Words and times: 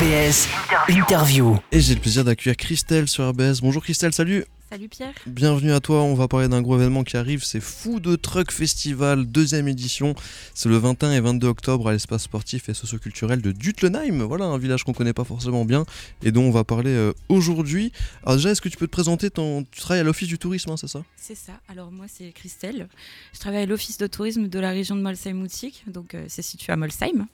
RBS 0.00 0.48
Interview. 0.88 1.58
Et 1.72 1.80
j'ai 1.80 1.94
le 1.94 2.00
plaisir 2.00 2.24
d'accueillir 2.24 2.56
Christelle 2.56 3.06
sur 3.06 3.28
RBS. 3.28 3.60
Bonjour 3.60 3.82
Christelle, 3.82 4.14
salut 4.14 4.46
Salut 4.70 4.88
Pierre. 4.88 5.14
Bienvenue 5.26 5.72
à 5.72 5.80
toi, 5.80 6.04
on 6.04 6.14
va 6.14 6.28
parler 6.28 6.46
d'un 6.46 6.62
gros 6.62 6.76
événement 6.76 7.02
qui 7.02 7.16
arrive, 7.16 7.42
c'est 7.42 7.58
Fou 7.58 7.98
de 7.98 8.14
Truck 8.14 8.52
Festival, 8.52 9.26
deuxième 9.26 9.66
édition. 9.66 10.14
C'est 10.54 10.68
le 10.68 10.76
21 10.76 11.10
et 11.10 11.18
22 11.18 11.48
octobre 11.48 11.88
à 11.88 11.92
l'espace 11.92 12.22
sportif 12.22 12.68
et 12.68 12.74
socioculturel 12.74 13.42
de 13.42 13.50
Dutlenheim. 13.50 14.22
Voilà, 14.22 14.44
un 14.44 14.58
village 14.58 14.84
qu'on 14.84 14.92
connaît 14.92 15.12
pas 15.12 15.24
forcément 15.24 15.64
bien 15.64 15.84
et 16.22 16.30
dont 16.30 16.44
on 16.44 16.52
va 16.52 16.62
parler 16.62 16.92
euh, 16.92 17.12
aujourd'hui. 17.28 17.90
Alors 18.22 18.36
déjà, 18.36 18.50
est-ce 18.50 18.60
que 18.60 18.68
tu 18.68 18.76
peux 18.76 18.86
te 18.86 18.92
présenter 18.92 19.28
ton... 19.28 19.64
Tu 19.72 19.80
travailles 19.80 20.02
à 20.02 20.04
l'Office 20.04 20.28
du 20.28 20.38
tourisme, 20.38 20.70
hein, 20.70 20.76
c'est 20.76 20.86
ça? 20.86 21.02
C'est 21.16 21.34
ça. 21.34 21.54
Alors 21.68 21.90
moi, 21.90 22.06
c'est 22.06 22.30
Christelle. 22.30 22.88
Je 23.34 23.40
travaille 23.40 23.62
à 23.62 23.66
l'Office 23.66 23.98
de 23.98 24.06
tourisme 24.06 24.46
de 24.46 24.58
la 24.60 24.70
région 24.70 24.94
de 24.94 25.00
Molsheim-Moutique, 25.00 25.82
donc 25.88 26.14
euh, 26.14 26.26
c'est 26.28 26.42
situé 26.42 26.72
à 26.72 26.76
Molsheim. 26.76 27.26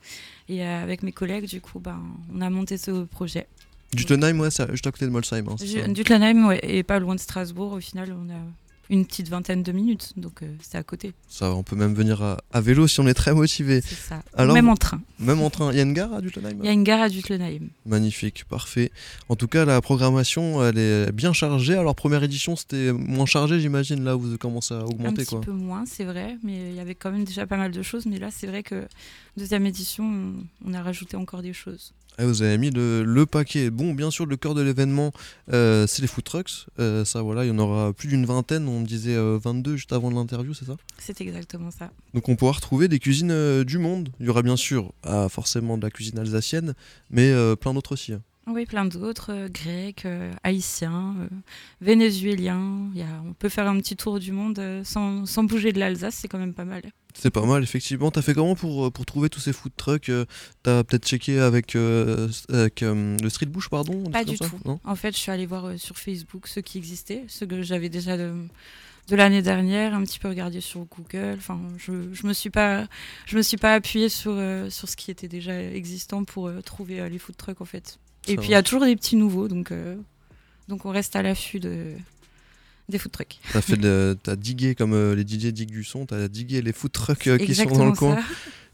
Et 0.48 0.64
euh, 0.64 0.82
avec 0.82 1.03
mes 1.03 1.12
collègues, 1.12 1.44
du 1.44 1.61
coup, 1.61 1.80
ben, 1.80 2.03
on 2.34 2.40
a 2.40 2.48
monté 2.48 2.79
ce 2.79 3.04
projet. 3.04 3.46
Dutlenheim, 3.93 4.40
ouais, 4.40 4.50
c'est 4.50 4.71
juste 4.71 4.86
à 4.86 4.93
côté 4.93 5.07
de 5.07 5.11
Molsheim. 5.11 5.46
hein, 5.49 5.57
ça 5.58 5.64
ouais, 6.46 6.61
et 6.63 6.82
pas 6.82 6.99
loin 6.99 7.14
de 7.14 7.21
Strasbourg. 7.21 7.72
Au 7.72 7.81
final, 7.81 8.14
on 8.18 8.31
a 8.31 8.39
une 8.89 9.04
petite 9.04 9.29
vingtaine 9.29 9.64
de 9.64 9.72
minutes, 9.72 10.13
donc 10.17 10.44
euh, 10.44 10.46
c'est 10.63 10.79
à 10.79 10.82
côté. 10.85 11.13
Ça, 11.29 11.53
on 11.53 11.64
peut 11.64 11.75
même 11.75 11.93
venir 11.94 12.22
à, 12.22 12.36
à 12.53 12.61
vélo 12.61 12.86
si 12.86 13.00
on 13.00 13.07
est 13.08 13.14
très 13.14 13.35
motivé. 13.35 13.80
C'est 13.80 13.96
ça. 13.96 14.22
Alors, 14.36 14.54
Même 14.54 14.68
en 14.68 14.77
train. 14.77 15.00
Même 15.18 15.41
en 15.41 15.50
train. 15.50 15.72
Il 15.72 15.77
y 15.77 15.80
a 15.80 15.82
une 15.82 15.93
gare 15.93 16.13
à 16.13 16.21
Dutlenheim 16.21 16.57
Il 16.61 16.67
y 16.67 16.68
a 16.68 16.72
une 16.72 16.85
gare 16.85 17.00
à 17.00 17.08
Dutlenheim. 17.08 17.68
Magnifique, 17.85 18.44
parfait. 18.44 18.93
En 19.29 19.35
tout 19.35 19.49
cas, 19.49 19.64
la 19.64 19.80
programmation, 19.80 20.64
elle 20.64 20.79
est 20.79 21.11
bien 21.11 21.32
chargée. 21.32 21.75
Alors, 21.75 21.96
première 21.96 22.22
édition, 22.22 22.55
c'était 22.55 22.93
moins 22.93 23.27
chargé, 23.27 23.58
j'imagine. 23.58 24.05
Là, 24.05 24.14
vous 24.14 24.39
commencez 24.39 24.75
à 24.75 24.79
Un 24.79 24.82
augmenter, 24.85 25.22
petit 25.22 25.30
quoi. 25.30 25.41
peu 25.41 25.50
moins, 25.53 25.85
c'est 25.85 26.05
vrai, 26.05 26.36
mais 26.44 26.71
il 26.71 26.77
y 26.77 26.80
avait 26.80 26.94
quand 26.94 27.11
même 27.11 27.25
déjà 27.25 27.44
pas 27.44 27.57
mal 27.57 27.72
de 27.72 27.82
choses. 27.82 28.07
Mais 28.07 28.21
là, 28.21 28.29
c'est 28.30 28.46
vrai 28.46 28.63
que 28.63 28.86
deuxième 29.36 29.66
édition, 29.66 30.05
on, 30.05 30.71
on 30.71 30.75
a 30.75 30.82
rajouté 30.82 31.16
encore 31.16 31.43
des 31.43 31.53
choses. 31.55 31.93
Ah, 32.19 32.25
vous 32.25 32.41
avez 32.42 32.56
mis 32.56 32.70
le, 32.70 33.05
le 33.05 33.27
paquet. 33.27 33.69
Bon, 33.70 33.92
bien 33.92 34.11
sûr, 34.11 34.24
le 34.24 34.36
cœur 34.36 34.55
de 34.55 34.62
l'événement, 34.62 35.12
euh, 35.52 35.86
c'est 35.86 36.00
les 36.02 36.08
food 36.08 36.24
trucks. 36.24 36.66
Euh, 36.78 37.04
ça, 37.04 37.20
voilà, 37.20 37.44
il 37.44 37.48
y 37.48 37.50
en 37.50 37.58
aura 37.58 37.92
plus 37.92 38.08
d'une 38.08 38.24
vingtaine. 38.24 38.66
On 38.68 38.80
me 38.80 38.86
disait 38.86 39.14
euh, 39.14 39.38
22 39.42 39.77
juste 39.77 39.92
avant 39.92 40.08
l'interview, 40.10 40.54
c'est 40.54 40.64
ça? 40.64 40.76
C'est 40.98 41.20
exactement 41.20 41.70
ça. 41.70 41.91
Donc, 42.14 42.28
on 42.30 42.36
pourra 42.36 42.52
retrouver 42.52 42.88
des 42.88 42.98
cuisines 42.98 43.30
euh, 43.30 43.64
du 43.64 43.76
monde. 43.78 44.08
Il 44.20 44.26
y 44.26 44.28
aura 44.30 44.42
bien 44.42 44.56
sûr, 44.56 44.92
ah, 45.02 45.28
forcément, 45.28 45.76
de 45.76 45.82
la 45.82 45.91
cuisine 45.91 46.18
alsacienne, 46.18 46.74
mais 47.10 47.32
plein 47.60 47.74
d'autres 47.74 47.92
aussi. 47.92 48.14
hein. 48.14 48.22
Oui, 48.48 48.64
plein 48.64 48.84
d'autres, 48.84 49.33
euh, 49.33 49.48
grecs, 49.48 50.05
euh, 50.06 50.30
haïtiens, 50.44 51.16
euh, 51.19 51.28
vénézuéliens. 51.80 52.91
Y 52.94 53.03
a- 53.03 53.22
on 53.27 53.33
peut 53.33 53.48
faire 53.48 53.66
un 53.66 53.77
petit 53.78 53.97
tour 53.97 54.20
du 54.20 54.30
monde 54.30 54.61
sans, 54.84 55.27
sans 55.27 55.42
bouger 55.44 55.72
de 55.72 55.80
l'Alsace, 55.80 56.14
c'est 56.14 56.28
quand 56.28 56.38
même 56.38 56.55
pas 56.55 56.64
mal. 56.64 56.83
C'est 57.14 57.30
pas 57.30 57.44
mal, 57.44 57.62
effectivement. 57.62 58.11
T'as 58.11 58.22
fait 58.22 58.34
comment 58.34 58.55
pour, 58.55 58.92
pour 58.92 59.05
trouver 59.06 59.28
tous 59.30 59.41
ces 59.41 59.53
food 59.53 59.72
trucks 59.77 60.11
T'as 60.62 60.84
peut-être 60.84 61.06
checké 61.06 61.41
avec, 61.41 61.75
euh, 61.75 62.28
avec 62.48 62.83
euh, 62.83 63.16
le 63.20 63.28
street 63.30 63.47
bush, 63.47 63.69
pardon 63.69 64.05
Pas 64.11 64.22
du 64.25 64.38
tout. 64.38 64.58
Non? 64.64 64.78
En 64.84 64.94
fait, 64.97 65.12
je 65.12 65.19
suis 65.19 65.33
allée 65.33 65.47
voir 65.47 65.78
sur 65.78 65.97
Facebook 65.98 66.47
ceux 66.47 66.60
qui 66.60 66.78
existaient, 66.78 67.25
ceux 67.28 67.47
que 67.47 67.62
j'avais 67.62 67.88
déjà 67.88 68.16
de, 68.16 68.33
de 69.08 69.16
l'année 69.16 69.42
dernière, 69.42 69.92
un 69.94 70.03
petit 70.05 70.19
peu 70.20 70.28
regardé 70.28 70.60
sur 70.60 70.84
Google. 70.84 71.36
Enfin, 71.38 71.58
je, 71.78 72.12
je 72.12 72.27
me 72.27 72.33
suis 72.33 72.50
pas, 72.50 72.86
je 73.25 73.36
me 73.38 73.42
suis 73.42 73.56
pas 73.56 73.75
appuyée 73.75 74.08
sur, 74.10 74.33
euh, 74.34 74.69
sur 74.70 74.88
ce 74.88 74.94
qui 74.97 75.10
était 75.10 75.28
déjà 75.28 75.60
existant 75.60 76.22
pour 76.25 76.50
trouver 76.64 77.08
les 77.08 77.19
food 77.19 77.36
trucks 77.36 77.60
en 77.60 77.64
fait. 77.64 77.98
Et 78.28 78.36
puis 78.36 78.48
il 78.48 78.52
y 78.52 78.55
a 78.55 78.62
toujours 78.62 78.84
des 78.84 78.96
petits 78.96 79.16
nouveaux, 79.16 79.48
donc 79.48 79.70
euh, 79.72 79.96
donc 80.69 80.84
on 80.84 80.91
reste 80.91 81.16
à 81.16 81.22
l'affût 81.22 81.60
de 81.60 81.92
des 82.88 82.98
food 82.98 83.10
trucks. 83.12 83.38
T'as 83.52 83.60
fait 83.60 83.77
de- 83.77 84.16
t'as 84.22 84.36
digué 84.36 84.74
comme 84.77 84.92
euh, 84.92 85.14
les 85.14 85.22
DJ 85.22 85.52
diguent 85.52 85.70
du 85.72 85.84
son, 85.84 86.06
t'as 86.06 86.28
digué 86.28 86.62
les 86.62 86.72
food 86.72 86.92
trucks 86.92 87.27
euh, 87.27 87.36
qui 87.38 87.54
sont 87.54 87.64
dans 87.64 87.86
le 87.86 87.92
coin. 87.92 88.19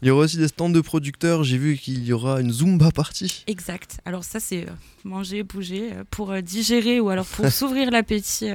Il 0.01 0.07
y 0.07 0.11
aura 0.11 0.25
aussi 0.25 0.37
des 0.37 0.49
stands 0.49 0.69
de 0.69 0.81
producteurs. 0.81 1.43
J'ai 1.43 1.57
vu 1.57 1.77
qu'il 1.77 2.03
y 2.03 2.11
aura 2.13 2.41
une 2.41 2.51
Zumba 2.51 2.91
party. 2.91 3.43
Exact. 3.47 3.99
Alors 4.05 4.23
ça, 4.25 4.39
c'est 4.41 4.65
manger, 5.05 5.43
bouger 5.43 5.91
pour 6.11 6.33
digérer 6.41 6.99
ou 6.99 7.07
alors 7.09 7.25
pour 7.25 7.47
s'ouvrir 7.51 7.89
l'appétit 7.89 8.49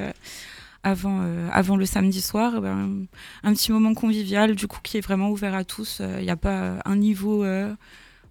avant, 0.83 1.23
avant 1.51 1.77
le 1.77 1.87
samedi 1.87 2.21
soir. 2.21 2.53
eh 2.59 2.61
ben, 2.61 3.07
un 3.43 3.55
petit 3.55 3.73
moment 3.73 3.95
convivial, 3.95 4.55
du 4.57 4.67
coup, 4.67 4.81
qui 4.83 4.99
est 4.99 5.01
vraiment 5.01 5.31
ouvert 5.31 5.55
à 5.55 5.65
tous. 5.65 6.03
Il 6.19 6.23
n'y 6.25 6.31
a 6.31 6.37
pas 6.37 6.81
un 6.85 6.97
niveau... 6.97 7.45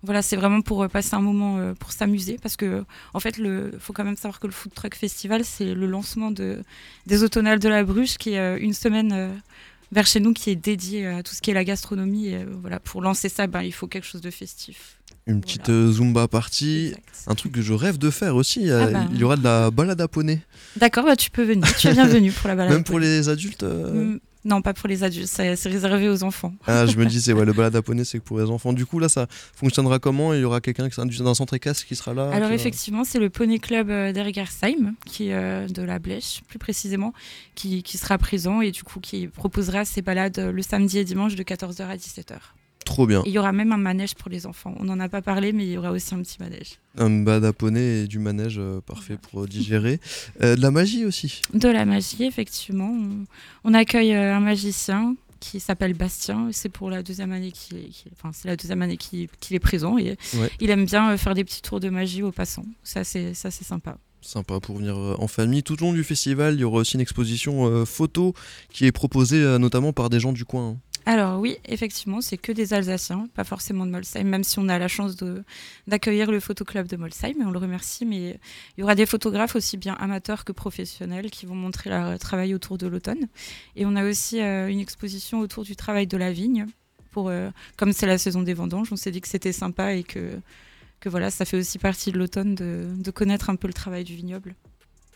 voilà, 0.04 0.22
c'est 0.22 0.36
vraiment 0.36 0.62
pour 0.62 0.84
euh, 0.84 0.88
passer 0.88 1.16
un 1.16 1.22
moment 1.22 1.58
euh, 1.58 1.74
pour 1.74 1.92
s'amuser 1.92 2.38
parce 2.42 2.56
que 2.56 2.84
en 3.14 3.20
fait, 3.20 3.38
il 3.40 3.72
faut 3.80 3.94
quand 3.94 4.04
même 4.04 4.16
savoir 4.16 4.40
que 4.40 4.48
le 4.48 4.54
Food 4.54 4.74
Truck 4.74 4.96
Festival, 4.96 5.44
c'est 5.44 5.74
le 5.74 5.88
lancement 5.88 6.32
de, 6.32 6.62
des 7.06 7.24
Automnales 7.24 7.60
de 7.60 7.70
la 7.70 7.84
Bruche, 7.84 8.18
qui 8.18 8.32
est 8.34 8.40
euh, 8.40 8.58
une 8.60 8.74
semaine 8.74 9.32
vers 9.92 10.06
chez 10.06 10.20
nous, 10.20 10.34
qui 10.34 10.50
est 10.50 10.56
dédiée 10.56 11.08
à 11.08 11.24
tout 11.24 11.34
ce 11.34 11.42
qui 11.42 11.52
est 11.52 11.54
la 11.54 11.64
gastronomie. 11.64 12.28
Et, 12.28 12.46
voilà, 12.62 12.80
pour 12.80 13.02
lancer 13.02 13.30
ça, 13.30 13.48
ben, 13.48 13.62
il 13.62 13.74
faut 13.74 13.88
quelque 13.88 14.06
chose 14.06 14.22
de 14.22 14.32
festif. 14.32 14.98
Une 15.26 15.42
petite 15.42 15.70
Zumba 15.92 16.28
party. 16.30 16.88
Exact. 16.90 17.04
Un 17.28 17.36
truc 17.36 17.52
que 17.52 17.62
je 17.62 17.74
rêve 17.74 17.98
de 17.98 18.10
faire 18.10 18.36
aussi. 18.36 18.70
Ah 18.72 18.88
bah. 18.88 19.08
Il 19.12 19.18
y 19.20 19.24
aura 19.26 19.36
de 19.36 19.44
la 19.44 19.72
balade 19.72 20.00
à 20.00 20.08
poney. 20.08 20.40
D'accord, 20.78 21.04
bah, 21.06 21.16
tu 21.18 21.30
peux 21.32 21.44
venir. 21.44 21.68
Tu 21.78 21.88
es 21.88 21.94
bienvenue 21.94 22.32
pour 22.32 22.48
la 22.48 22.56
balade. 22.56 22.72
Même 22.74 22.84
pour 22.86 23.00
les 23.00 23.28
adultes. 23.28 23.64
euh, 23.64 24.14
Mm, 24.16 24.20
Non, 24.48 24.62
pas 24.62 24.74
pour 24.74 24.88
les 24.88 25.04
adultes, 25.04 25.28
c'est 25.28 25.54
réservé 25.66 26.08
aux 26.08 26.24
enfants. 26.24 26.54
Ah, 26.68 26.86
je 26.86 26.96
me 26.98 27.06
disais, 27.16 27.34
ouais, 27.34 27.44
le 27.44 27.52
balade 27.52 27.76
à 27.76 27.82
poney, 27.82 28.06
c'est 28.06 28.22
pour 28.22 28.40
les 28.40 28.46
enfants. 28.50 28.72
Du 28.72 28.86
coup, 28.86 28.98
là, 28.98 29.10
ça 29.10 29.28
fonctionnera 29.54 30.00
comment? 30.00 30.34
Il 30.34 30.40
y 30.40 30.44
aura 30.46 30.62
quelqu'un 30.62 30.88
qui 30.88 30.96
sera 30.96 31.06
d'un 31.06 31.34
centre 31.34 31.54
équestre 31.54 31.86
qui 31.86 31.98
sera 31.98 32.14
là 32.14 32.30
Alors 32.32 32.48
va- 32.48 32.56
effectivement, 32.56 33.04
c'est 33.04 33.20
le 33.20 33.30
Poney 33.30 33.60
Club 33.60 33.90
euh, 33.90 34.14
d'Ergersheim, 34.14 34.94
qui 35.06 35.28
est 35.30 35.34
euh, 35.34 35.68
de 35.68 35.82
la 35.82 36.00
Blèche 36.00 36.42
plus 36.48 36.60
précisément, 36.60 37.14
qui, 37.56 37.84
qui 37.84 37.98
sera 37.98 38.18
présent 38.18 38.62
et 38.62 38.72
du 38.72 38.84
coup 38.84 39.02
qui 39.02 39.28
proposera 39.28 39.84
ses 39.84 40.02
balades 40.02 40.40
euh, 40.40 40.52
le 40.54 40.62
samedi 40.62 40.98
et 41.00 41.04
dimanche 41.04 41.36
de 41.36 41.44
14h 41.44 41.82
à 41.84 41.98
17h. 41.98 42.36
Trop 42.88 43.06
bien. 43.06 43.22
Il 43.26 43.34
y 43.34 43.38
aura 43.38 43.52
même 43.52 43.74
un 43.74 43.78
manège 43.78 44.16
pour 44.16 44.32
les 44.32 44.46
enfants. 44.48 44.74
On 44.80 44.86
n'en 44.86 44.98
a 45.02 45.10
pas 45.10 45.22
parlé, 45.22 45.52
mais 45.52 45.66
il 45.66 45.74
y 45.74 45.78
aura 45.78 45.92
aussi 45.92 46.16
un 46.16 46.20
petit 46.22 46.38
manège. 46.40 46.78
Un 46.98 47.52
poney 47.52 48.04
et 48.04 48.08
du 48.08 48.18
manège, 48.18 48.56
euh, 48.60 48.80
parfait 48.80 49.18
pour 49.18 49.44
euh, 49.44 49.46
digérer. 49.46 50.00
Euh, 50.42 50.56
de 50.56 50.62
la 50.62 50.72
magie 50.72 51.04
aussi. 51.04 51.42
De 51.54 51.68
la 51.68 51.84
magie, 51.84 52.24
effectivement. 52.24 52.90
On, 52.90 53.26
on 53.66 53.74
accueille 53.74 54.14
un 54.14 54.40
magicien 54.40 55.16
qui 55.42 55.60
s'appelle 55.60 55.96
Bastien. 55.96 56.48
C'est 56.54 56.70
pour 56.70 56.90
la 56.90 57.04
deuxième 57.04 57.34
année 57.34 57.52
qu'il 57.52 57.78
est, 57.78 57.90
qu'il- 57.90 58.10
enfin, 58.14 58.32
c'est 58.34 58.48
la 58.48 58.56
deuxième 58.56 58.82
année 58.82 58.96
qu'il 58.98 59.28
qu'il 59.42 59.56
est 59.58 59.60
présent 59.60 59.98
et 59.98 60.16
Ouais. 60.36 60.50
il 60.62 60.70
aime 60.70 60.86
bien 60.86 61.16
faire 61.18 61.34
des 61.34 61.44
petits 61.44 61.62
tours 61.62 61.82
de 61.82 61.90
magie 61.90 62.24
aux 62.24 62.32
passants. 62.32 62.66
Ça, 62.84 63.04
c'est 63.04 63.34
sympa. 63.36 63.98
Sympa 64.20 64.60
pour 64.60 64.78
venir 64.78 64.98
en 64.98 65.28
famille. 65.28 65.62
Tout 65.62 65.82
au 65.84 65.86
long 65.86 65.94
du 65.94 66.04
festival, 66.04 66.56
il 66.56 66.62
y 66.62 66.64
aura 66.64 66.80
aussi 66.80 66.96
une 66.96 67.02
exposition 67.02 67.68
euh, 67.68 67.86
photo 67.86 68.34
qui 68.74 68.86
est 68.86 68.92
proposée 68.92 69.38
euh, 69.42 69.58
notamment 69.60 69.94
par 69.94 70.10
des 70.10 70.20
gens 70.20 70.34
du 70.34 70.44
coin. 70.44 70.70
hein. 70.70 70.78
Alors 71.10 71.40
oui, 71.40 71.56
effectivement, 71.64 72.20
c'est 72.20 72.36
que 72.36 72.52
des 72.52 72.74
Alsaciens, 72.74 73.30
pas 73.34 73.46
forcément 73.46 73.86
de 73.86 73.92
Molsheim, 73.92 74.26
même 74.26 74.44
si 74.44 74.60
on 74.60 74.68
a 74.68 74.78
la 74.78 74.90
chance 74.90 75.16
d'accueillir 75.88 76.30
le 76.30 76.42
photoclub 76.42 76.86
de 76.86 76.98
Molsheim, 76.98 77.40
et 77.40 77.46
on 77.46 77.52
le 77.52 77.60
remercie, 77.60 78.06
mais 78.06 78.38
il 78.76 78.82
y 78.82 78.84
aura 78.84 78.94
des 78.94 79.06
photographes 79.06 79.56
aussi 79.56 79.78
bien 79.78 79.94
amateurs 80.02 80.44
que 80.44 80.52
professionnels 80.52 81.32
qui 81.32 81.46
vont 81.46 81.56
montrer 81.56 81.90
leur 81.90 82.20
travail 82.20 82.54
autour 82.54 82.78
de 82.78 82.88
l'automne. 82.88 83.30
Et 83.78 83.86
on 83.86 83.96
a 83.96 84.04
aussi 84.04 84.42
euh, 84.42 84.68
une 84.68 84.82
exposition 84.82 85.40
autour 85.40 85.64
du 85.64 85.78
travail 85.78 86.08
de 86.08 86.18
la 86.18 86.34
vigne. 86.34 86.66
Pour, 87.12 87.30
euh, 87.30 87.52
comme 87.78 87.94
c'est 87.94 88.06
la 88.06 88.18
saison 88.18 88.42
des 88.42 88.54
vendanges, 88.54 88.90
on 88.92 88.98
s'est 88.98 89.12
dit 89.12 89.22
que 89.22 89.30
c'était 89.30 89.54
sympa 89.54 89.94
et 89.94 90.04
que, 90.04 90.42
voilà, 91.06 91.32
ça 91.32 91.46
fait 91.46 91.58
aussi 91.58 91.80
partie 91.80 92.12
de 92.12 92.18
l'automne 92.18 92.54
de 92.54 93.12
connaître 93.12 93.50
un 93.50 93.56
peu 93.56 93.68
le 93.68 93.74
travail 93.74 94.04
du 94.04 94.14
vignoble. 94.14 94.56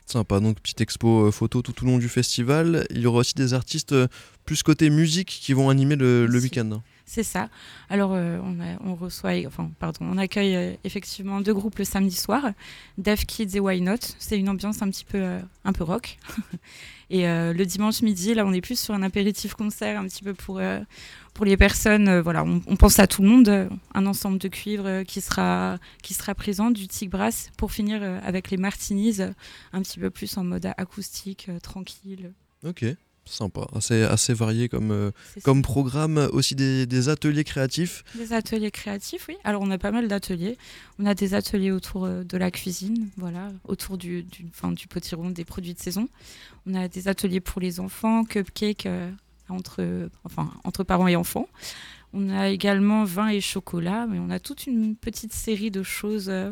Sympa, 0.06 0.40
donc 0.40 0.60
petite 0.60 0.82
expo 0.82 1.28
euh, 1.28 1.32
photo 1.32 1.62
tout 1.62 1.84
au 1.84 1.86
long 1.86 1.98
du 1.98 2.10
festival. 2.10 2.86
Il 2.90 3.00
y 3.02 3.06
aura 3.06 3.20
aussi 3.20 3.34
des 3.34 3.54
artistes 3.54 3.94
euh, 3.94 4.08
plus 4.46 4.62
côté 4.64 4.90
musique 4.90 5.28
qui 5.28 5.54
vont 5.54 5.70
animer 5.70 5.96
le, 5.96 6.26
le 6.26 6.40
week-end. 6.40 6.82
C'est 7.14 7.24
ça. 7.24 7.50
Alors, 7.90 8.14
euh, 8.14 8.40
on, 8.86 8.96
reçoit, 8.96 9.34
enfin, 9.46 9.70
pardon, 9.80 10.06
on 10.10 10.18
accueille 10.18 10.56
euh, 10.56 10.74
effectivement 10.86 11.42
deux 11.42 11.54
groupes 11.54 11.78
le 11.78 11.84
samedi 11.84 12.16
soir, 12.16 12.52
Deaf 12.98 13.26
Kids 13.26 13.58
et 13.58 13.60
Why 13.60 13.82
Not. 13.82 13.98
C'est 14.18 14.40
une 14.40 14.48
ambiance 14.48 14.82
un 14.82 14.90
petit 14.90 15.04
peu, 15.04 15.18
euh, 15.18 15.42
un 15.66 15.74
peu 15.74 15.84
rock. 15.84 16.18
et 17.10 17.24
le 17.26 17.64
dimanche 17.66 18.02
midi, 18.02 18.34
là, 18.34 18.46
on 18.46 18.54
est 18.54 18.62
plus 18.62 18.80
sur 18.80 18.94
un 18.94 19.04
apéritif 19.04 19.56
concert, 19.56 20.00
un 20.00 20.06
petit 20.06 20.24
peu 20.24 20.34
pour, 20.34 20.62
pour 21.34 21.44
les 21.44 21.58
personnes. 21.58 22.22
voilà, 22.22 22.46
on, 22.46 22.78
pense 22.78 22.98
à 23.00 23.08
tout 23.08 23.24
le 23.24 23.28
monde. 23.28 23.70
un 23.94 24.06
ensemble 24.06 24.38
de 24.38 24.48
cuivre 24.48 25.04
qui 25.04 25.20
sera, 25.20 25.80
qui 26.04 26.14
sera 26.14 26.34
présent, 26.34 26.72
du 26.72 26.88
tig 26.88 27.10
brass, 27.10 27.52
pour 27.58 27.74
finir 27.74 28.02
avec 28.24 28.52
les 28.52 28.56
martinis, 28.58 29.18
un 29.74 29.82
petit 29.82 30.00
peu 30.00 30.10
plus 30.10 30.38
en 30.38 30.46
mode 30.46 30.72
acoustique, 30.78 31.50
tranquille. 31.62 32.32
Ok, 32.64 32.86
sympa. 33.26 33.68
Assez, 33.76 34.04
assez 34.04 34.34
varié 34.34 34.70
comme, 34.70 34.92
euh, 34.92 35.12
comme 35.44 35.62
programme. 35.62 36.30
Aussi 36.34 36.56
des, 36.56 36.86
des 36.86 37.10
ateliers 37.10 37.44
créatifs. 37.44 38.04
Des 38.16 38.34
ateliers 38.34 38.72
créatifs, 38.72 39.26
oui. 39.30 39.36
Alors, 39.44 39.62
on 39.62 39.72
a 39.72 39.78
pas 39.78 39.92
mal 39.92 40.08
d'ateliers. 40.08 40.58
On 41.00 41.06
a 41.06 41.14
des 41.14 41.34
ateliers 41.34 41.72
autour 41.72 42.06
euh, 42.06 42.24
de 42.24 42.38
la 42.38 42.52
cuisine, 42.52 43.10
voilà, 43.18 43.52
autour 43.68 43.98
du, 43.98 44.24
du, 44.24 44.46
enfin, 44.50 44.72
du 44.72 44.88
potiron, 44.88 45.30
des 45.30 45.46
produits 45.46 45.74
de 45.74 45.80
saison. 45.80 46.10
On 46.66 46.74
a 46.76 46.88
des 46.88 47.08
ateliers 47.08 47.40
pour 47.40 47.62
les 47.62 47.80
enfants, 47.80 48.24
cupcakes 48.24 48.86
euh, 48.86 49.10
entre, 49.50 50.10
enfin, 50.24 50.52
entre 50.64 50.84
parents 50.84 51.08
et 51.08 51.16
enfants. 51.16 51.48
On 52.14 52.30
a 52.30 52.50
également 52.50 53.06
vin 53.06 53.30
et 53.30 53.42
chocolat, 53.42 54.06
mais 54.08 54.20
on 54.20 54.30
a 54.30 54.40
toute 54.40 54.68
une 54.68 54.96
petite 54.96 55.34
série 55.34 55.72
de 55.72 55.84
choses 55.84 56.28
euh, 56.30 56.52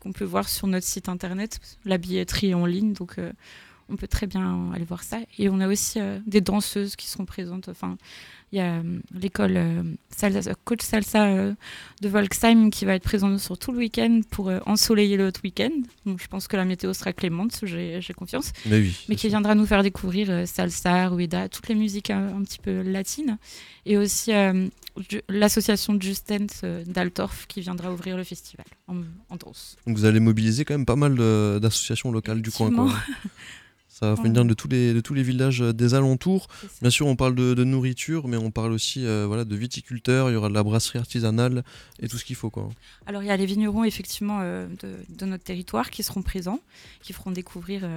qu'on 0.00 0.12
peut 0.12 0.24
voir 0.24 0.48
sur 0.48 0.66
notre 0.66 0.86
site 0.86 1.08
internet. 1.08 1.60
La 1.84 1.98
billetterie 1.98 2.50
est 2.50 2.54
en 2.54 2.66
ligne, 2.66 2.94
donc 2.94 3.16
on 3.88 3.96
peut 3.96 4.08
très 4.08 4.26
bien 4.26 4.70
aller 4.72 4.84
voir 4.84 5.02
ça. 5.02 5.18
Et 5.38 5.48
on 5.48 5.60
a 5.60 5.68
aussi 5.68 5.98
des 6.26 6.40
danseuses 6.40 6.96
qui 6.96 7.08
seront 7.08 7.24
présentes. 7.24 7.68
Enfin, 7.68 7.96
il 8.52 8.58
y 8.58 8.60
a 8.62 8.76
euh, 8.76 8.98
l'école 9.12 9.56
euh, 9.56 9.82
salsa, 10.08 10.54
coach 10.64 10.80
salsa 10.80 11.26
euh, 11.26 11.54
de 12.00 12.08
Volksheim 12.08 12.70
qui 12.70 12.86
va 12.86 12.94
être 12.94 13.02
présente 13.02 13.38
sur 13.38 13.58
tout 13.58 13.72
le 13.72 13.78
week-end 13.78 14.22
pour 14.30 14.50
ensoleiller 14.66 15.16
le 15.16 15.30
week-end. 15.44 15.70
Donc, 16.06 16.20
je 16.22 16.28
pense 16.28 16.48
que 16.48 16.56
la 16.56 16.64
météo 16.64 16.94
sera 16.94 17.12
clémente, 17.12 17.60
j'ai 17.64 18.14
confiance. 18.16 18.52
Mais, 18.66 18.78
oui, 18.78 18.96
Mais 19.08 19.16
qui 19.16 19.28
viendra 19.28 19.54
nous 19.54 19.66
faire 19.66 19.82
découvrir 19.82 20.48
salsa, 20.48 21.08
rueda, 21.08 21.48
toutes 21.48 21.68
les 21.68 21.74
musiques 21.74 22.10
un, 22.10 22.42
petit 22.42 22.58
peu 22.58 22.80
latines. 22.82 23.38
Et 23.84 23.96
aussi 23.96 24.32
l'association 25.28 25.98
Justens 26.00 26.64
d'Altorf 26.86 27.46
qui 27.46 27.60
viendra 27.60 27.92
ouvrir 27.92 28.16
le 28.16 28.24
festival 28.24 28.66
en, 28.86 29.36
danse. 29.36 29.76
Donc 29.86 29.96
vous 29.96 30.04
allez 30.04 30.20
mobiliser 30.20 30.64
quand 30.64 30.74
même 30.74 30.86
pas 30.86 30.96
mal 30.96 31.16
d'associations 31.60 32.10
locales 32.10 32.42
du 32.42 32.50
coin. 32.50 32.70
Quoi. 32.70 32.92
Ça 33.98 34.14
va 34.14 34.22
venir 34.22 34.44
de 34.44 34.54
tous 34.54 34.68
les, 34.68 34.94
de 34.94 35.00
tous 35.00 35.12
les 35.12 35.24
villages 35.24 35.60
euh, 35.60 35.72
des 35.72 35.94
alentours. 35.94 36.46
Bien 36.80 36.90
sûr, 36.90 37.08
on 37.08 37.16
parle 37.16 37.34
de, 37.34 37.64
nourriture, 37.64 38.28
mais 38.28 38.36
on 38.36 38.52
parle 38.52 38.70
aussi 38.70 39.04
euh, 39.04 39.24
voilà, 39.26 39.44
de 39.44 39.56
viticulteurs, 39.56 40.30
il 40.30 40.34
y 40.34 40.36
aura 40.36 40.48
de 40.48 40.54
la 40.54 40.62
brasserie 40.62 41.00
artisanale 41.00 41.64
et 41.98 42.06
tout 42.06 42.16
ce 42.16 42.24
qu'il 42.24 42.36
faut. 42.36 42.48
Quoi. 42.48 42.68
Alors, 43.06 43.24
il 43.24 43.26
y 43.26 43.30
a 43.30 43.36
les 43.36 43.46
vignerons, 43.46 43.82
effectivement, 43.82 44.38
euh, 44.40 44.68
de, 45.08 45.26
notre 45.26 45.42
territoire 45.42 45.90
qui 45.90 46.04
seront 46.04 46.22
présents, 46.22 46.60
qui 47.02 47.12
feront 47.12 47.32
découvrir 47.32 47.88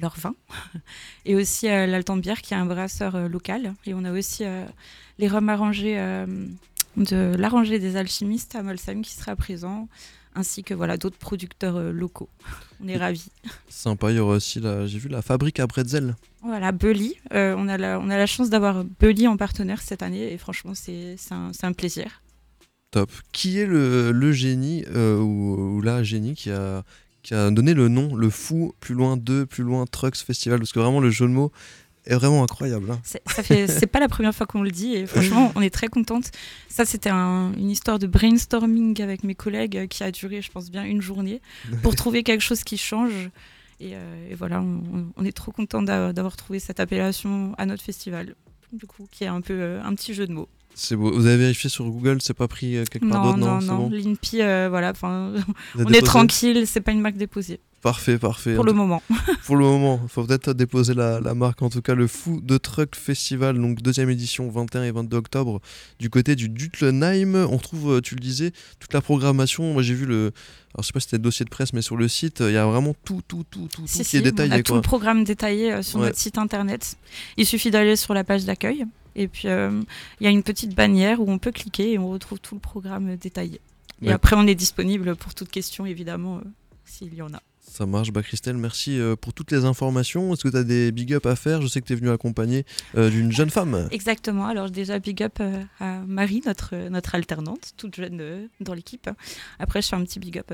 leur 0.00 0.16
vin. 0.18 0.34
et 1.24 1.36
aussi 1.36 1.66
l'Altambière, 1.66 2.42
qui 2.42 2.54
est 2.54 2.56
un 2.56 2.66
brasseur 2.66 3.28
local. 3.28 3.74
Et 3.86 3.94
on 3.94 4.04
a 4.04 4.10
aussi 4.10 4.42
les 5.18 5.28
rhums 5.28 5.48
arrangés 5.48 5.96
de 6.96 7.34
l'arrangé 7.38 7.78
des 7.78 7.94
alchimistes 7.94 8.56
à 8.56 8.64
Molsheim 8.64 9.02
qui 9.02 9.14
sera 9.14 9.36
présent 9.36 9.88
ainsi 10.34 10.64
que 10.64 10.74
voilà 10.74 10.96
d'autres 10.96 11.18
producteurs 11.18 11.76
euh, 11.76 11.92
locaux. 11.92 12.28
On 12.82 12.88
est 12.88 12.96
ravis. 12.96 13.28
Sympa, 13.68 14.10
il 14.10 14.16
y 14.16 14.18
aura 14.18 14.34
aussi 14.34 14.60
j'ai 14.86 14.98
vu 14.98 15.08
la 15.08 15.22
fabrique 15.22 15.60
à 15.60 15.66
bretzel. 15.66 16.16
Voilà, 16.42 16.72
Bully. 16.72 17.14
Euh, 17.32 17.54
on, 17.56 17.68
a 17.68 17.78
la, 17.78 17.98
on 17.98 18.10
a 18.10 18.18
la 18.18 18.26
chance 18.26 18.50
d'avoir 18.50 18.84
Bully 18.84 19.26
en 19.26 19.38
partenaire 19.38 19.80
cette 19.80 20.02
année 20.02 20.32
et 20.32 20.36
franchement 20.36 20.74
c'est, 20.74 21.16
un, 21.30 21.52
un, 21.62 21.72
plaisir. 21.72 22.22
Top. 22.90 23.10
Qui 23.32 23.58
est 23.58 23.66
le, 23.66 24.12
le 24.12 24.32
génie 24.32 24.84
euh, 24.94 25.18
ou, 25.18 25.80
la 25.80 26.02
génie 26.02 26.34
qui 26.34 26.50
a, 26.50 26.84
qui 27.22 27.32
a 27.32 27.50
donné 27.50 27.72
le 27.72 27.88
nom, 27.88 28.14
le 28.14 28.28
fou, 28.28 28.74
plus 28.80 28.94
loin 28.94 29.16
2, 29.16 29.46
plus 29.46 29.64
loin 29.64 29.86
Trucks 29.86 30.18
Festival? 30.18 30.58
Parce 30.58 30.72
que 30.72 30.80
vraiment 30.80 31.00
le 31.00 31.10
jeu 31.10 31.26
de 31.26 31.32
mots 31.32 31.52
est 32.06 32.14
vraiment 32.14 32.42
incroyable. 32.42 32.90
Hein. 32.90 33.00
C'est 33.04 33.86
pas 33.86 34.00
la 34.00 34.08
première 34.08 34.34
fois 34.34 34.46
qu'on 34.46 34.62
le 34.62 34.70
dit 34.70 34.94
et 34.94 35.06
franchement, 35.06 35.52
on 35.54 35.62
est 35.62 35.72
très 35.72 35.88
contente. 35.88 36.30
Ça, 36.68 36.84
c'était 36.84 37.10
une 37.10 37.70
histoire 37.70 37.98
de 37.98 38.06
brainstorming 38.06 39.00
avec 39.02 39.24
mes 39.24 39.34
collègues 39.34 39.88
qui 39.88 40.02
a 40.02 40.10
duré, 40.10 40.42
je 40.42 40.50
pense, 40.50 40.70
bien 40.70 40.84
une 40.84 41.02
journée 41.02 41.40
pour 41.82 41.94
trouver 41.96 42.22
quelque 42.22 42.42
chose 42.42 42.64
qui 42.64 42.76
change. 42.76 43.30
Et, 43.80 43.92
euh, 43.94 44.34
voilà, 44.36 44.62
on, 44.62 45.24
est 45.24 45.36
trop 45.36 45.52
content 45.52 45.82
d'avoir 45.82 46.36
trouvé 46.36 46.58
cette 46.58 46.80
appellation 46.80 47.54
à 47.58 47.66
notre 47.66 47.82
festival, 47.82 48.34
du 48.72 48.86
coup, 48.86 49.06
qui 49.10 49.24
est 49.24 49.28
un 49.28 49.40
peu 49.40 49.54
euh, 49.54 49.82
un 49.82 49.94
petit 49.94 50.14
jeu 50.14 50.26
de 50.26 50.32
mots. 50.32 50.48
C'est 50.74 50.96
beau. 50.96 51.12
Vous 51.12 51.26
avez 51.26 51.36
vérifié 51.36 51.70
sur 51.70 51.84
Google, 51.84 52.18
c'est 52.20 52.34
pas 52.34 52.48
pris 52.48 52.72
quelque 52.90 53.08
part 53.08 53.24
d'autre 53.24 53.38
Non, 53.38 53.60
non, 53.60 53.88
non. 53.88 53.90
L'INPI, 53.90 54.38
voilà, 54.68 54.92
on 55.02 55.92
est 55.92 56.02
tranquille, 56.02 56.66
c'est 56.66 56.80
pas 56.80 56.92
une 56.92 57.00
marque 57.00 57.16
déposée. 57.16 57.60
Parfait, 57.84 58.16
parfait. 58.16 58.54
Pour 58.54 58.64
le 58.64 58.72
moment. 58.72 59.02
pour 59.44 59.56
le 59.56 59.64
moment. 59.66 60.00
Il 60.02 60.08
faut 60.08 60.24
peut-être 60.24 60.54
déposer 60.54 60.94
la, 60.94 61.20
marque. 61.34 61.60
En 61.60 61.68
tout 61.68 61.82
cas, 61.82 61.94
le 61.94 62.06
Fou 62.06 62.40
de 62.40 62.56
Truck 62.56 62.96
Festival, 62.96 63.60
donc 63.60 63.82
deuxième 63.82 64.08
édition, 64.08 64.48
21 64.48 64.84
et 64.84 64.90
22 64.90 65.18
octobre, 65.18 65.60
du 65.98 66.08
côté 66.08 66.34
du 66.34 66.48
Dutlenheim. 66.48 67.34
On 67.34 67.58
retrouve, 67.58 67.96
euh, 67.96 68.00
tu 68.00 68.14
le 68.14 68.20
disais, 68.20 68.52
toute 68.80 68.94
la 68.94 69.02
programmation. 69.02 69.74
Moi, 69.74 69.82
j'ai 69.82 69.92
vu 69.92 70.06
le. 70.06 70.32
Alors, 70.72 70.80
je 70.80 70.86
sais 70.86 70.92
pas 70.94 71.00
si 71.00 71.04
c'était 71.04 71.18
le 71.18 71.24
dossier 71.24 71.44
de 71.44 71.50
presse, 71.50 71.74
mais 71.74 71.82
sur 71.82 71.98
le 71.98 72.08
site, 72.08 72.40
il 72.40 72.52
y 72.52 72.56
a 72.56 72.64
vraiment 72.64 72.94
tout, 73.04 73.20
tout, 73.28 73.44
tout, 73.50 73.68
tout, 73.68 73.82
tout 73.82 74.02
qui 74.02 74.16
est 74.16 74.22
détaillé. 74.22 74.54
On 74.54 74.56
a 74.56 74.62
tout 74.62 74.74
le 74.76 74.80
programme 74.80 75.22
détaillé 75.24 75.70
euh, 75.70 75.82
sur 75.82 75.98
notre 75.98 76.16
site 76.16 76.38
internet. 76.38 76.96
Il 77.36 77.44
suffit 77.44 77.70
d'aller 77.70 77.96
sur 77.96 78.14
la 78.14 78.24
page 78.24 78.46
d'accueil. 78.46 78.86
Et 79.16 79.28
puis, 79.28 79.48
euh, 79.48 79.80
il 80.20 80.24
y 80.24 80.26
a 80.26 80.30
une 80.30 80.42
petite 80.42 80.74
bannière 80.74 81.20
où 81.20 81.30
on 81.30 81.38
peut 81.38 81.52
cliquer 81.52 81.92
et 81.92 81.98
on 81.98 82.08
retrouve 82.08 82.40
tout 82.40 82.54
le 82.54 82.60
programme 82.60 83.16
détaillé. 83.16 83.60
Et 84.02 84.12
après, 84.12 84.36
on 84.36 84.46
est 84.46 84.54
disponible 84.54 85.16
pour 85.16 85.34
toute 85.34 85.50
question, 85.50 85.86
évidemment, 85.86 86.40
s'il 86.84 87.14
y 87.14 87.22
en 87.22 87.32
a. 87.32 87.40
Ça 87.74 87.86
marche. 87.86 88.12
Bah, 88.12 88.22
Christelle, 88.22 88.56
merci 88.56 89.00
euh, 89.00 89.16
pour 89.16 89.32
toutes 89.32 89.50
les 89.50 89.64
informations. 89.64 90.32
Est-ce 90.32 90.44
que 90.44 90.48
tu 90.48 90.56
as 90.56 90.64
des 90.64 90.92
big 90.92 91.14
up 91.14 91.26
à 91.26 91.34
faire? 91.34 91.62
Je 91.62 91.66
sais 91.66 91.80
que 91.80 91.86
tu 91.86 91.94
es 91.94 91.96
venue 91.96 92.10
accompagner 92.10 92.64
euh, 92.96 93.10
d'une 93.10 93.32
jeune 93.32 93.50
femme. 93.50 93.88
Exactement. 93.90 94.46
Alors, 94.46 94.70
déjà, 94.70 94.98
big 94.98 95.22
up 95.22 95.38
euh, 95.40 95.62
à 95.80 96.00
Marie, 96.06 96.42
notre, 96.46 96.76
notre 96.88 97.14
alternante, 97.14 97.72
toute 97.76 97.96
jeune 97.96 98.48
dans 98.60 98.74
l'équipe. 98.74 99.10
Après, 99.58 99.82
je 99.82 99.88
fais 99.88 99.96
un 99.96 100.04
petit 100.04 100.20
big 100.20 100.38
up 100.38 100.52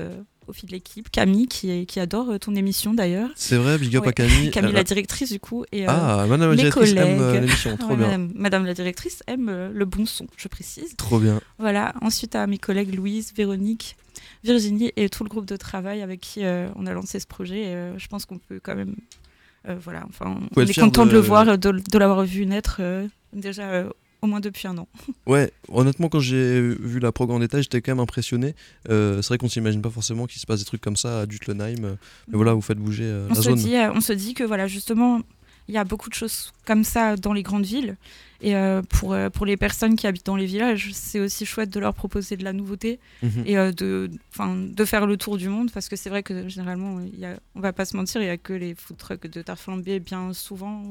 au 0.51 0.53
fil 0.53 0.69
de 0.69 0.73
l'équipe. 0.73 1.09
Camille, 1.09 1.47
qui, 1.47 1.85
qui 1.85 1.99
adore 1.99 2.39
ton 2.39 2.55
émission 2.55 2.93
d'ailleurs. 2.93 3.29
C'est 3.35 3.57
vrai, 3.57 3.77
big 3.77 3.95
up 3.97 4.05
à 4.07 4.13
Camille. 4.13 4.51
Camille, 4.51 4.73
la 4.73 4.83
directrice, 4.83 5.31
du 5.31 5.39
coup. 5.39 5.65
Et, 5.71 5.85
ah, 5.87 6.25
Madame 6.29 6.51
la 6.51 6.55
directrice 6.55 6.93
aime 6.93 7.33
l'émission. 7.33 7.77
Trop 7.77 7.95
bien. 7.95 8.07
Madame, 8.07 8.31
Madame, 8.35 8.65
la 8.65 8.73
directrice 8.73 9.23
aime 9.27 9.71
le 9.73 9.85
bon 9.85 10.05
son, 10.05 10.27
je 10.37 10.47
précise. 10.47 10.95
Trop 10.95 11.19
bien. 11.19 11.41
Voilà. 11.57 11.93
Ensuite, 12.01 12.35
à 12.35 12.45
mes 12.47 12.57
collègues 12.57 12.93
Louise, 12.93 13.33
Véronique, 13.35 13.95
Virginie 14.43 14.91
et 14.95 15.09
tout 15.09 15.23
le 15.23 15.29
groupe 15.29 15.45
de 15.45 15.55
travail 15.55 16.01
avec 16.01 16.19
qui 16.19 16.43
euh, 16.43 16.69
on 16.75 16.85
a 16.85 16.93
lancé 16.93 17.19
ce 17.19 17.27
projet. 17.27 17.67
Euh, 17.67 17.97
je 17.97 18.07
pense 18.07 18.25
qu'on 18.25 18.39
peut 18.39 18.59
quand 18.61 18.75
même. 18.75 18.95
Euh, 19.69 19.75
voilà, 19.79 20.03
enfin, 20.09 20.39
on 20.55 20.61
est 20.61 20.79
content 20.79 21.05
de... 21.05 21.11
le 21.11 21.19
voir, 21.19 21.57
de, 21.57 21.97
l'avoir 21.97 22.23
vu 22.23 22.47
naître 22.47 22.81
déjà 23.31 23.85
au 24.21 24.27
moins 24.27 24.39
depuis 24.39 24.67
un 24.67 24.77
an. 24.77 24.87
Ouais, 25.25 25.51
honnêtement, 25.69 26.09
quand 26.09 26.19
j'ai 26.19 26.59
vu 26.61 26.99
la 26.99 27.11
prog 27.11 27.31
en 27.31 27.39
détail, 27.39 27.63
j'étais 27.63 27.81
quand 27.81 27.91
même 27.91 27.99
impressionné. 27.99 28.55
c'est 28.87 29.27
vrai 29.27 29.37
qu'on 29.37 29.49
s'imagine 29.49 29.81
pas 29.81 29.89
forcément 29.89 30.27
qu'il 30.27 30.41
se 30.41 30.45
passe 30.45 30.59
des 30.59 30.65
trucs 30.65 30.81
comme 30.81 30.97
ça 30.97 31.21
à 31.21 31.25
Dutlenheim. 31.25 31.75
mais 31.81 31.97
voilà, 32.33 32.53
vous 32.53 32.61
faites 32.61 32.79
bouger 32.79 33.09
on 33.29 33.29
la 33.29 33.35
se 33.35 33.41
zone. 33.43 33.55
Dit, 33.55 33.75
on 33.93 34.01
se 34.01 34.13
dit 34.13 34.33
que 34.33 34.43
voilà, 34.43 34.67
justement, 34.67 35.21
il 35.67 35.75
y 35.75 35.77
a 35.77 35.83
beaucoup 35.83 36.09
de 36.09 36.13
choses 36.13 36.51
comme 36.65 36.83
ça 36.83 37.15
dans 37.15 37.33
les 37.33 37.43
grandes 37.43 37.65
villes. 37.65 37.95
Et 38.41 38.55
euh, 38.55 38.81
pour, 38.81 39.13
euh, 39.13 39.29
pour 39.29 39.45
les 39.45 39.55
personnes 39.55 39.95
qui 39.95 40.07
habitent 40.07 40.25
dans 40.25 40.35
les 40.35 40.47
villages, 40.47 40.89
c'est 40.93 41.19
aussi 41.19 41.45
chouette 41.45 41.69
de 41.69 41.79
leur 41.79 41.93
proposer 41.93 42.37
de 42.37 42.43
la 42.43 42.53
nouveauté 42.53 42.99
mhm. 43.21 43.43
et 43.45 43.57
euh, 43.57 43.71
de, 43.71 44.09
de 44.37 44.85
faire 44.85 45.05
le 45.05 45.15
tour 45.15 45.37
du 45.37 45.47
monde 45.47 45.71
parce 45.71 45.89
que 45.89 45.95
c'est 45.95 46.09
vrai 46.09 46.23
que 46.23 46.49
généralement, 46.49 46.99
y 47.17 47.25
a, 47.25 47.39
on 47.55 47.61
va 47.61 47.71
pas 47.71 47.85
se 47.85 47.95
mentir, 47.95 48.21
il 48.21 48.25
n'y 48.25 48.31
a 48.31 48.37
que 48.37 48.53
les 48.53 48.73
food 48.73 48.97
trucks 48.97 49.27
de 49.27 49.41
tarte 49.41 49.59
flambée 49.59 49.99
bien 49.99 50.33
souvent. 50.33 50.83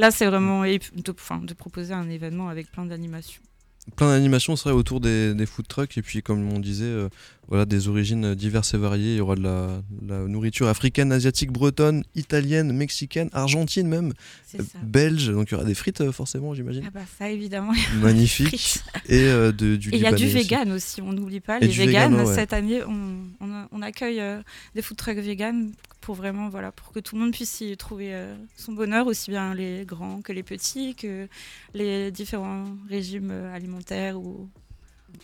Là, 0.00 0.10
c'est 0.10 0.24
vraiment 0.24 0.62
de, 0.62 1.46
de 1.46 1.54
proposer 1.54 1.92
un 1.92 2.08
événement 2.08 2.48
avec 2.48 2.72
plein 2.72 2.86
d'animations. 2.86 3.42
Plein 3.96 4.08
d'animations 4.08 4.56
serait 4.56 4.72
autour 4.72 4.98
des, 5.00 5.34
des, 5.34 5.44
food 5.44 5.68
trucks. 5.68 5.98
Et 5.98 6.02
puis 6.02 6.22
comme 6.22 6.50
on 6.50 6.58
disait 6.58 6.84
euh, 6.84 7.08
voilà 7.48 7.66
des 7.66 7.88
origines 7.88 8.34
diverses 8.34 8.72
et 8.72 8.78
variées. 8.78 9.14
Il 9.14 9.18
y 9.18 9.20
aura 9.20 9.34
de 9.34 9.42
la, 9.42 9.82
nourriture 10.26 10.68
africaine 10.68 11.12
asiatique 11.12 11.50
bretonne 11.50 12.02
italienne 12.14 12.72
mexicaine 12.72 13.28
argentine 13.34 13.88
même 13.88 14.14
belge. 14.82 15.30
Donc 15.30 15.50
il 15.50 15.52
y 15.52 15.54
aura 15.56 15.64
des 15.64 15.74
frites 15.74 16.00
euh, 16.00 16.12
forcément 16.12 16.54
j'imagine. 16.54 16.84
Ah 16.86 16.90
bah 16.94 17.00
ça 17.18 17.28
évidemment 17.28 17.74
magnifique. 18.00 18.80
et 19.06 19.24
euh, 19.24 19.52
de, 19.52 19.76
du 19.76 19.90
il 19.92 20.00
y 20.00 20.06
a 20.06 20.12
du 20.12 20.28
vegan 20.28 20.72
aussi, 20.72 21.02
on 21.02 21.12
n'oublie 21.12 21.40
pas. 21.40 21.58
Les 21.58 21.68
véganes 21.68 22.26
cette 22.26 22.54
année 22.54 22.82
on, 22.84 23.66
on, 23.70 23.82
accueille 23.82 24.22
des 24.74 24.80
food 24.80 24.96
trucks 24.96 25.18
vegan 25.18 25.72
pour 26.00 26.14
vraiment 26.14 26.48
voilà 26.48 26.72
pour 26.72 26.92
que 26.92 27.00
tout 27.00 27.16
le 27.16 27.22
monde 27.22 27.32
puisse 27.32 27.60
y 27.60 27.76
trouver 27.76 28.14
euh, 28.14 28.34
son 28.56 28.72
bonheur 28.72 29.06
aussi 29.06 29.30
bien 29.30 29.54
les 29.54 29.84
grands 29.84 30.22
que 30.22 30.32
les 30.32 30.42
petits 30.42 30.94
que 30.94 31.28
les 31.74 32.10
différents 32.10 32.64
régimes 32.88 33.30
euh, 33.30 33.54
alimentaires 33.54 34.18
ou 34.18 34.48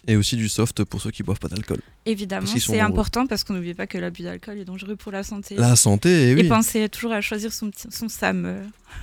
et 0.07 0.17
aussi 0.17 0.37
du 0.37 0.49
soft 0.49 0.85
pour 0.85 1.01
ceux 1.01 1.11
qui 1.11 1.23
boivent 1.23 1.39
pas 1.39 1.49
d'alcool. 1.49 1.81
Évidemment, 2.05 2.47
c'est 2.47 2.81
important 2.81 3.27
parce 3.27 3.45
qu'on 3.45 3.55
n'oublie 3.55 3.75
pas 3.75 3.87
que 3.87 3.99
l'abus 3.99 4.23
d'alcool 4.23 4.59
est 4.59 4.65
dangereux 4.65 4.97
pour 4.97 5.13
la 5.13 5.23
santé. 5.23 5.57
La 5.57 5.77
santé, 5.77 6.35
oui. 6.35 6.43
Et 6.43 6.49
penser 6.49 6.89
toujours 6.89 7.13
à 7.13 7.21
choisir 7.21 7.53
son, 7.53 7.71
son 7.91 8.09
SAM 8.09 8.45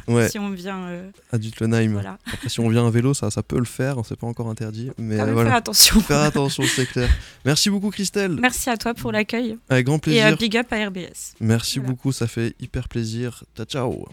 euh, 0.07 0.29
si 0.29 0.39
on 0.39 0.49
vient. 0.51 0.87
à 1.31 1.37
Dutlenheim. 1.37 1.91
Voilà. 1.91 2.17
Après, 2.31 2.49
si 2.49 2.59
on 2.59 2.69
vient 2.69 2.87
à 2.87 2.89
vélo, 2.89 3.13
ça, 3.13 3.29
ça 3.29 3.43
peut 3.43 3.59
le 3.59 3.65
faire, 3.65 3.97
c'est 4.07 4.17
pas 4.17 4.27
encore 4.27 4.49
interdit. 4.49 4.91
Mais 4.97 5.15
voilà. 5.17 5.43
faire 5.43 5.55
attention. 5.55 5.99
faire 6.01 6.21
attention, 6.21 6.63
c'est 6.65 6.85
clair. 6.85 7.09
Merci 7.45 7.69
beaucoup, 7.69 7.89
Christelle. 7.89 8.37
Merci 8.39 8.69
à 8.69 8.77
toi 8.77 8.93
pour 8.93 9.11
l'accueil. 9.11 9.57
Avec 9.69 9.85
grand 9.85 9.99
plaisir. 9.99 10.27
Et 10.27 10.35
big 10.35 10.57
up 10.57 10.71
à 10.71 10.87
RBS. 10.87 11.35
Merci 11.39 11.79
beaucoup, 11.79 12.11
ça 12.11 12.27
fait 12.27 12.55
hyper 12.59 12.87
plaisir. 12.87 13.43
ciao. 13.55 13.65
ciao. 13.65 14.07